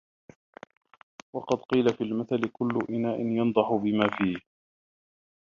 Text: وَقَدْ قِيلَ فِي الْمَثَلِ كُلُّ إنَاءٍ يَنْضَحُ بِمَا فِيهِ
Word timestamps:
وَقَدْ 1.33 1.57
قِيلَ 1.69 1.93
فِي 1.93 2.03
الْمَثَلِ 2.03 2.41
كُلُّ 2.53 2.79
إنَاءٍ 2.89 3.19
يَنْضَحُ 3.21 3.71
بِمَا 3.73 4.07
فِيهِ 4.17 4.37